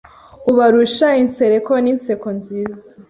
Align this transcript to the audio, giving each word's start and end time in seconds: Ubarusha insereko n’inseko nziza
Ubarusha 0.51 1.07
insereko 1.23 1.71
n’inseko 1.83 2.27
nziza 2.37 2.87